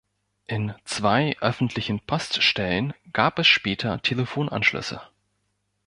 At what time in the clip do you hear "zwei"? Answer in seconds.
0.83-1.35